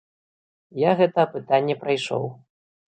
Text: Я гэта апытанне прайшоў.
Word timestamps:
Я 0.85 0.91
гэта 1.03 1.17
апытанне 1.27 1.79
прайшоў. 1.85 2.25